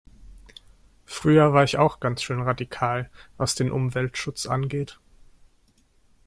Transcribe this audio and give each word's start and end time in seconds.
Früher 1.05 1.53
war 1.53 1.63
ich 1.63 1.77
auch 1.77 1.99
ganz 1.99 2.23
schön 2.23 2.41
radikal, 2.41 3.11
was 3.37 3.53
den 3.53 3.69
Umweltschutz 3.69 4.47
angeht. 4.47 4.97